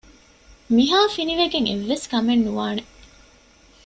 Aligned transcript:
މިހާ 0.75 0.99
ފިނޑިވެގެން 1.15 1.67
އެއްވެސް 1.69 2.05
ކަމެއް 2.11 2.43
ނުވާނެ 2.45 2.83